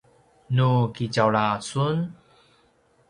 nu 0.55 0.69
kitjaula 0.95 1.45
sun 1.67 1.95